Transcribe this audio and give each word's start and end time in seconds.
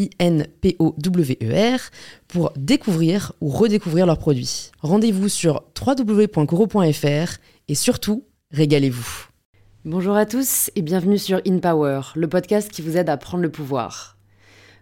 I-N-P-O-W-E-R, 0.00 1.80
pour 2.26 2.52
découvrir 2.56 3.32
ou 3.40 3.48
redécouvrir 3.48 4.06
leurs 4.06 4.18
produits. 4.18 4.70
Rendez-vous 4.80 5.28
sur 5.28 5.64
www.coro.fr 5.78 7.38
et 7.68 7.74
surtout, 7.74 8.24
régalez-vous. 8.50 9.26
Bonjour 9.84 10.16
à 10.16 10.26
tous 10.26 10.70
et 10.74 10.82
bienvenue 10.82 11.18
sur 11.18 11.40
In 11.46 11.58
Power, 11.58 12.00
le 12.14 12.28
podcast 12.28 12.70
qui 12.70 12.82
vous 12.82 12.96
aide 12.96 13.08
à 13.08 13.16
prendre 13.16 13.42
le 13.42 13.50
pouvoir. 13.50 14.16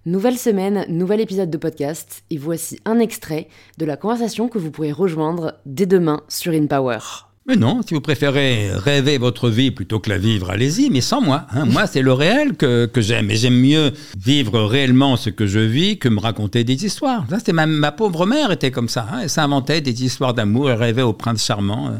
Nouvelle 0.06 0.38
semaine, 0.38 0.86
nouvel 0.88 1.20
épisode 1.20 1.50
de 1.50 1.58
podcast 1.58 2.22
et 2.30 2.38
voici 2.38 2.80
un 2.84 2.98
extrait 2.98 3.48
de 3.76 3.84
la 3.84 3.96
conversation 3.96 4.48
que 4.48 4.58
vous 4.58 4.70
pourrez 4.70 4.92
rejoindre 4.92 5.60
dès 5.66 5.86
demain 5.86 6.22
sur 6.28 6.52
In 6.52 6.66
Power. 6.66 7.27
Mais 7.48 7.56
non, 7.56 7.80
si 7.80 7.94
vous 7.94 8.02
préférez 8.02 8.70
rêver 8.74 9.16
votre 9.16 9.48
vie 9.48 9.70
plutôt 9.70 10.00
que 10.00 10.10
la 10.10 10.18
vivre, 10.18 10.50
allez-y, 10.50 10.90
mais 10.90 11.00
sans 11.00 11.22
moi. 11.22 11.46
Hein. 11.50 11.64
Moi, 11.64 11.86
c'est 11.86 12.02
le 12.02 12.12
réel 12.12 12.58
que, 12.58 12.84
que 12.84 13.00
j'aime. 13.00 13.30
Et 13.30 13.36
j'aime 13.36 13.58
mieux 13.58 13.92
vivre 14.18 14.60
réellement 14.64 15.16
ce 15.16 15.30
que 15.30 15.46
je 15.46 15.58
vis 15.58 15.98
que 15.98 16.10
me 16.10 16.20
raconter 16.20 16.62
des 16.62 16.84
histoires. 16.84 17.24
Ça, 17.30 17.38
c'était 17.38 17.54
ma, 17.54 17.64
ma 17.64 17.90
pauvre 17.90 18.26
mère 18.26 18.50
était 18.50 18.70
comme 18.70 18.90
ça. 18.90 19.08
Hein. 19.10 19.20
Elle 19.22 19.30
s'inventait 19.30 19.80
des 19.80 20.04
histoires 20.04 20.34
d'amour, 20.34 20.70
elle 20.70 20.78
rêvait 20.78 21.00
au 21.00 21.14
prince 21.14 21.42
charmant 21.42 21.88
euh, 21.88 21.92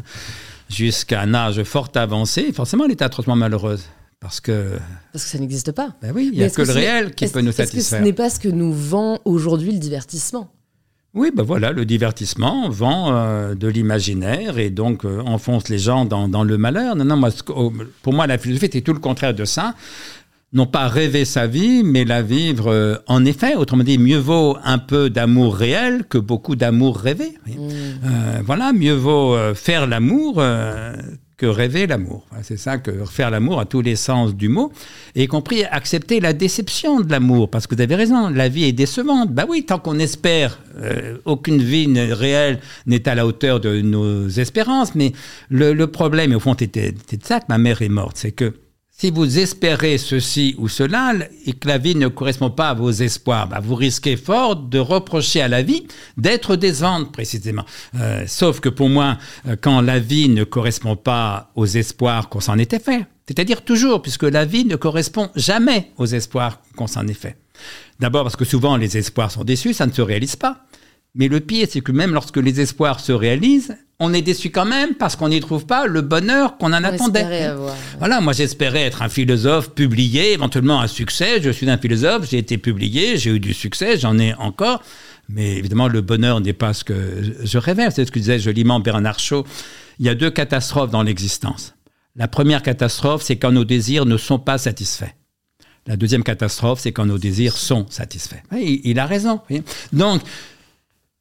jusqu'à 0.69 1.21
un 1.21 1.33
âge 1.33 1.63
fort 1.63 1.89
avancé. 1.95 2.53
Forcément, 2.53 2.85
elle 2.85 2.91
était 2.91 3.05
atrocement 3.05 3.35
malheureuse. 3.35 3.85
Parce 4.19 4.41
que. 4.41 4.77
Parce 5.13 5.23
que 5.23 5.31
ça 5.31 5.39
n'existe 5.39 5.71
pas. 5.71 5.95
Ben 6.03 6.11
oui, 6.13 6.29
il 6.31 6.37
n'y 6.37 6.43
a 6.43 6.49
que, 6.51 6.61
le 6.61 6.73
réel 6.73 7.15
qui 7.15 7.27
peut 7.27 7.41
nous 7.41 7.51
satisfaire. 7.53 7.79
Est-ce 7.79 7.89
que 7.89 7.97
ce 7.97 8.03
n'est 8.03 8.13
pas 8.13 8.29
ce 8.29 8.39
que 8.39 8.49
nous 8.49 8.71
vend 8.71 9.19
aujourd'hui 9.25 9.71
le 9.71 9.79
divertissement? 9.79 10.51
Oui, 11.15 11.31
ben 11.35 11.41
voilà, 11.41 11.71
le 11.71 11.85
divertissement 11.85 12.69
vend 12.69 13.11
euh, 13.11 13.55
de 13.55 13.67
l'imaginaire 13.67 14.59
et 14.59 14.69
donc 14.69 15.05
euh, 15.05 15.21
enfonce 15.21 15.67
les 15.67 15.79
gens 15.79 16.05
dans, 16.05 16.27
dans, 16.27 16.43
le 16.43 16.57
malheur. 16.57 16.95
Non, 16.95 17.03
non, 17.03 17.17
moi, 17.17 17.29
pour 18.03 18.13
moi, 18.13 18.27
la 18.27 18.37
philosophie, 18.37 18.69
c'est 18.71 18.81
tout 18.81 18.93
le 18.93 18.99
contraire 18.99 19.33
de 19.33 19.45
ça. 19.45 19.73
Non 20.53 20.65
pas 20.65 20.87
rêver 20.87 21.25
sa 21.25 21.47
vie, 21.47 21.83
mais 21.83 22.05
la 22.05 22.21
vivre 22.21 22.71
euh, 22.71 22.95
en 23.07 23.25
effet. 23.25 23.55
Autrement 23.55 23.83
dit, 23.83 23.97
mieux 23.97 24.17
vaut 24.17 24.57
un 24.63 24.77
peu 24.77 25.09
d'amour 25.09 25.55
réel 25.55 26.05
que 26.07 26.19
beaucoup 26.19 26.55
d'amour 26.55 26.97
rêvé. 26.97 27.37
Mmh. 27.47 28.41
voilà, 28.45 28.71
mieux 28.71 28.93
vaut 28.93 29.35
faire 29.55 29.87
l'amour 29.87 30.41
que 31.39 31.45
rêver 31.45 31.87
l'amour. 31.87 32.25
C'est 32.43 32.57
ça 32.57 32.77
que 32.77 32.91
faire 33.05 33.31
l'amour 33.31 33.59
à 33.61 33.65
tous 33.65 33.81
les 33.81 33.95
sens 33.95 34.35
du 34.35 34.49
mot, 34.49 34.71
et 35.15 35.23
y 35.23 35.27
compris 35.27 35.63
accepter 35.63 36.19
la 36.19 36.33
déception 36.33 36.99
de 36.99 37.09
l'amour, 37.09 37.49
parce 37.49 37.65
que 37.65 37.75
vous 37.75 37.81
avez 37.81 37.95
raison, 37.95 38.29
la 38.29 38.49
vie 38.49 38.65
est 38.65 38.73
décevante. 38.73 39.31
Bah 39.31 39.45
oui, 39.47 39.63
tant 39.65 39.79
qu'on 39.79 39.99
espère, 39.99 40.59
euh, 40.81 41.17
aucune 41.25 41.61
vie 41.61 41.87
réelle 42.11 42.59
n'est 42.85 43.07
à 43.07 43.15
la 43.15 43.25
hauteur 43.25 43.61
de 43.61 43.81
nos 43.81 44.27
espérances, 44.27 44.93
mais 44.95 45.13
le, 45.49 45.73
le 45.73 45.87
problème, 45.87 46.33
et 46.33 46.35
au 46.35 46.39
fond, 46.41 46.55
c'était 46.59 46.93
ça 47.23 47.39
que 47.39 47.45
ma 47.47 47.57
mère 47.57 47.81
est 47.81 47.89
morte, 47.89 48.17
c'est 48.17 48.33
que 48.33 48.53
si 48.99 49.11
vous 49.11 49.39
espérez 49.39 49.97
ceci 49.97 50.55
ou 50.57 50.67
cela 50.67 51.13
et 51.45 51.53
que 51.53 51.69
la 51.69 51.77
vie 51.77 51.95
ne 51.95 52.09
correspond 52.09 52.49
pas 52.49 52.71
à 52.71 52.73
vos 52.73 52.91
espoirs, 52.91 53.47
bah 53.47 53.61
vous 53.63 53.75
risquez 53.75 54.17
fort 54.17 54.57
de 54.57 54.77
reprocher 54.77 55.41
à 55.41 55.47
la 55.47 55.63
vie 55.63 55.87
d'être 56.17 56.57
décevante 56.57 57.13
précisément. 57.13 57.63
Euh, 57.95 58.25
sauf 58.27 58.59
que 58.59 58.67
pour 58.67 58.89
moi, 58.89 59.17
euh, 59.47 59.55
quand 59.59 59.79
la 59.79 59.99
vie 59.99 60.27
ne 60.27 60.43
correspond 60.43 60.97
pas 60.97 61.49
aux 61.55 61.65
espoirs 61.65 62.27
qu'on 62.27 62.41
s'en 62.41 62.57
était 62.57 62.79
fait, 62.79 63.05
c'est-à-dire 63.25 63.63
toujours, 63.63 64.01
puisque 64.01 64.23
la 64.23 64.43
vie 64.43 64.65
ne 64.65 64.75
correspond 64.75 65.29
jamais 65.33 65.91
aux 65.97 66.07
espoirs 66.07 66.59
qu'on 66.75 66.87
s'en 66.87 67.07
est 67.07 67.13
fait. 67.13 67.37
D'abord 68.01 68.23
parce 68.23 68.35
que 68.35 68.45
souvent 68.45 68.75
les 68.75 68.97
espoirs 68.97 69.31
sont 69.31 69.45
déçus, 69.45 69.73
ça 69.73 69.85
ne 69.85 69.93
se 69.93 70.01
réalise 70.01 70.35
pas. 70.35 70.65
Mais 71.15 71.27
le 71.27 71.39
pire, 71.39 71.67
c'est 71.69 71.81
que 71.81 71.91
même 71.91 72.13
lorsque 72.13 72.37
les 72.37 72.61
espoirs 72.61 72.99
se 72.99 73.11
réalisent, 73.11 73.75
on 73.99 74.13
est 74.13 74.21
déçu 74.21 74.49
quand 74.49 74.65
même 74.65 74.95
parce 74.95 75.15
qu'on 75.15 75.29
n'y 75.29 75.41
trouve 75.41 75.65
pas 75.65 75.85
le 75.85 76.01
bonheur 76.01 76.57
qu'on 76.57 76.71
en 76.71 76.83
attendait. 76.83 77.51
Voilà, 77.97 78.21
moi 78.21 78.31
j'espérais 78.31 78.83
être 78.83 79.01
un 79.01 79.09
philosophe 79.09 79.71
publié, 79.71 80.33
éventuellement 80.33 80.79
un 80.79 80.87
succès. 80.87 81.41
Je 81.41 81.49
suis 81.49 81.69
un 81.69 81.77
philosophe, 81.77 82.29
j'ai 82.29 82.37
été 82.37 82.57
publié, 82.57 83.17
j'ai 83.17 83.31
eu 83.31 83.39
du 83.39 83.53
succès, 83.53 83.97
j'en 83.97 84.17
ai 84.17 84.33
encore. 84.35 84.81
Mais 85.27 85.57
évidemment, 85.57 85.87
le 85.87 86.01
bonheur 86.01 86.39
n'est 86.39 86.53
pas 86.53 86.73
ce 86.73 86.83
que 86.83 86.93
je 87.43 87.57
rêvais. 87.57 87.91
C'est 87.91 88.05
ce 88.05 88.11
que 88.11 88.19
disait 88.19 88.39
joliment 88.39 88.79
Bernard 88.79 89.19
Shaw. 89.19 89.45
Il 89.99 90.05
y 90.05 90.09
a 90.09 90.15
deux 90.15 90.31
catastrophes 90.31 90.91
dans 90.91 91.03
l'existence. 91.03 91.75
La 92.15 92.27
première 92.27 92.63
catastrophe, 92.63 93.21
c'est 93.21 93.35
quand 93.35 93.51
nos 93.51 93.65
désirs 93.65 94.05
ne 94.05 94.17
sont 94.17 94.39
pas 94.39 94.57
satisfaits. 94.57 95.13
La 95.87 95.97
deuxième 95.97 96.23
catastrophe, 96.23 96.79
c'est 96.79 96.91
quand 96.91 97.05
nos 97.05 97.17
désirs 97.17 97.57
sont 97.57 97.85
satisfaits. 97.89 98.41
Il, 98.53 98.81
il 98.83 98.99
a 98.99 99.05
raison. 99.05 99.41
Donc, 99.91 100.21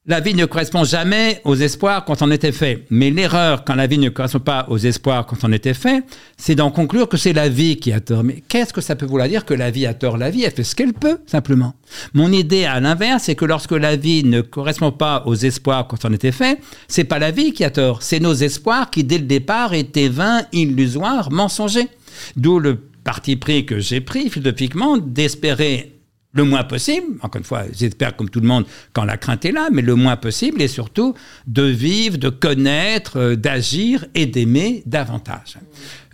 la 0.08 0.20
vie 0.20 0.34
ne 0.34 0.46
correspond 0.46 0.84
jamais 0.84 1.42
aux 1.44 1.54
espoirs 1.54 2.06
quand 2.06 2.22
on 2.22 2.30
était 2.30 2.50
fait. 2.50 2.86
Mais 2.88 3.10
l'erreur, 3.10 3.62
quand 3.64 3.74
la 3.74 3.86
vie 3.86 3.98
ne 3.98 4.08
correspond 4.08 4.40
pas 4.40 4.64
aux 4.70 4.78
espoirs 4.78 5.26
quand 5.26 5.44
on 5.44 5.52
était 5.52 5.74
fait, 5.74 6.02
c'est 6.38 6.54
d'en 6.54 6.70
conclure 6.70 7.10
que 7.10 7.18
c'est 7.18 7.34
la 7.34 7.50
vie 7.50 7.76
qui 7.76 7.92
a 7.92 8.00
tort. 8.00 8.24
Mais 8.24 8.42
qu'est-ce 8.48 8.72
que 8.72 8.80
ça 8.80 8.96
peut 8.96 9.04
vouloir 9.04 9.28
dire 9.28 9.44
que 9.44 9.52
la 9.52 9.70
vie 9.70 9.84
a 9.84 9.92
tort? 9.92 10.16
La 10.16 10.30
vie, 10.30 10.44
elle 10.44 10.52
fait 10.52 10.64
ce 10.64 10.74
qu'elle 10.74 10.94
peut, 10.94 11.18
simplement. 11.26 11.74
Mon 12.14 12.32
idée, 12.32 12.64
à 12.64 12.80
l'inverse, 12.80 13.24
c'est 13.24 13.34
que 13.34 13.44
lorsque 13.44 13.72
la 13.72 13.96
vie 13.96 14.24
ne 14.24 14.40
correspond 14.40 14.92
pas 14.92 15.24
aux 15.26 15.34
espoirs 15.34 15.86
quand 15.86 16.06
on 16.06 16.12
était 16.14 16.32
fait, 16.32 16.58
c'est 16.88 17.04
pas 17.04 17.18
la 17.18 17.30
vie 17.30 17.52
qui 17.52 17.62
a 17.62 17.70
tort, 17.70 18.02
c'est 18.02 18.20
nos 18.20 18.32
espoirs 18.34 18.88
qui, 18.88 19.04
dès 19.04 19.18
le 19.18 19.26
départ, 19.26 19.74
étaient 19.74 20.08
vains, 20.08 20.40
illusoires, 20.54 21.30
mensongers. 21.30 21.88
D'où 22.34 22.58
le 22.58 22.76
parti 23.04 23.36
pris 23.36 23.66
que 23.66 23.78
j'ai 23.78 24.00
pris 24.00 24.30
philosophiquement 24.30 24.96
d'espérer 24.96 25.97
le 26.32 26.44
moins 26.44 26.62
possible, 26.62 27.16
encore 27.22 27.38
une 27.38 27.44
fois, 27.44 27.62
j'espère 27.72 28.14
comme 28.14 28.28
tout 28.28 28.40
le 28.40 28.46
monde 28.46 28.66
quand 28.92 29.04
la 29.04 29.16
crainte 29.16 29.44
est 29.44 29.52
là, 29.52 29.68
mais 29.72 29.82
le 29.82 29.94
moins 29.94 30.16
possible 30.16 30.60
et 30.60 30.68
surtout 30.68 31.14
de 31.46 31.62
vivre, 31.62 32.18
de 32.18 32.28
connaître, 32.28 33.18
euh, 33.18 33.36
d'agir 33.36 34.04
et 34.14 34.26
d'aimer 34.26 34.82
davantage. 34.84 35.56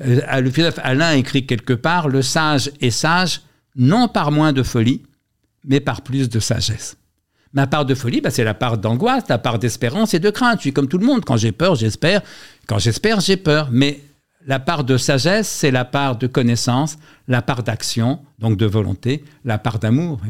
Euh, 0.00 0.40
le 0.40 0.50
philosophe 0.50 0.78
Alain 0.82 1.12
écrit 1.12 1.46
quelque 1.46 1.72
part, 1.72 2.08
le 2.08 2.22
sage 2.22 2.70
est 2.80 2.90
sage 2.90 3.40
non 3.74 4.06
par 4.06 4.30
moins 4.30 4.52
de 4.52 4.62
folie, 4.62 5.02
mais 5.64 5.80
par 5.80 6.02
plus 6.02 6.28
de 6.28 6.38
sagesse. 6.38 6.96
Ma 7.52 7.66
part 7.66 7.84
de 7.84 7.94
folie, 7.94 8.20
bah, 8.20 8.30
c'est 8.30 8.44
la 8.44 8.54
part 8.54 8.78
d'angoisse, 8.78 9.24
la 9.28 9.38
part 9.38 9.58
d'espérance 9.58 10.12
et 10.14 10.18
de 10.18 10.30
crainte. 10.30 10.58
Je 10.58 10.62
suis 10.62 10.72
comme 10.72 10.88
tout 10.88 10.98
le 10.98 11.06
monde. 11.06 11.24
Quand 11.24 11.36
j'ai 11.36 11.52
peur, 11.52 11.76
j'espère. 11.76 12.20
Quand 12.66 12.78
j'espère, 12.78 13.20
j'ai 13.20 13.36
peur. 13.36 13.68
Mais 13.70 14.00
la 14.46 14.60
part 14.60 14.84
de 14.84 14.96
sagesse, 14.96 15.48
c'est 15.48 15.70
la 15.70 15.84
part 15.84 16.16
de 16.16 16.26
connaissance, 16.26 16.98
la 17.28 17.40
part 17.40 17.62
d'action, 17.62 18.20
donc 18.38 18.58
de 18.58 18.66
volonté, 18.66 19.24
la 19.44 19.58
part 19.58 19.78
d'amour. 19.78 20.20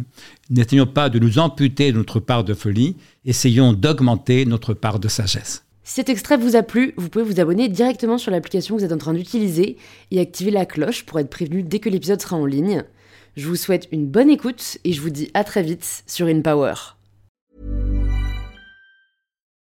N'essayons 0.51 0.87
pas 0.87 1.09
de 1.09 1.19
nous 1.19 1.39
amputer 1.39 1.93
notre 1.93 2.21
part 2.21 2.45
de 2.45 2.55
folie, 2.55 2.97
essayons 3.25 3.73
d'augmenter 3.73 4.47
notre 4.47 4.73
part 4.73 5.01
de 5.01 5.09
sagesse. 5.09 5.65
Si 5.83 5.95
cet 5.95 6.09
extrait 6.09 6.37
vous 6.37 6.57
a 6.57 6.63
plu, 6.63 6.95
vous 6.97 7.09
pouvez 7.09 7.25
vous 7.25 7.41
abonner 7.41 7.69
directement 7.69 8.17
sur 8.17 8.31
l'application 8.31 8.75
que 8.75 8.81
vous 8.81 8.87
êtes 8.87 8.93
en 8.93 8.99
train 8.99 9.13
d'utiliser 9.15 9.77
et 10.11 10.21
activer 10.21 10.51
la 10.51 10.65
cloche 10.65 11.05
pour 11.05 11.19
être 11.19 11.29
prévenu 11.29 11.63
dès 11.63 11.81
que 11.81 11.91
l'épisode 11.91 12.23
sera 12.23 12.37
en 12.37 12.47
ligne. 12.47 12.85
Je 13.37 13.49
vous 13.49 13.57
souhaite 13.57 13.89
une 13.91 14.07
bonne 14.07 14.31
écoute 14.31 14.79
et 14.85 14.93
je 14.93 15.01
vous 15.01 15.11
dis 15.11 15.31
à 15.35 15.43
très 15.45 15.63
vite 15.63 16.05
sur 16.07 16.27
InPower. 16.27 16.75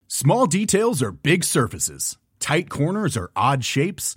Small 0.08 0.48
details 0.48 1.02
are 1.02 1.12
big 1.12 1.44
surfaces. 1.44 2.16
Tight 2.40 2.68
corners 2.70 3.16
are 3.16 3.30
odd 3.36 3.62
shapes. 3.62 4.16